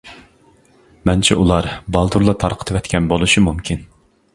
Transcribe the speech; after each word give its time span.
مەنچە 1.11 1.37
ئۇلار 1.43 1.69
بالدۇرلا 1.97 2.37
تارقىتىۋەتكەن 2.45 3.15
بولۇشى 3.15 3.49
مۇمكىن. 3.51 3.91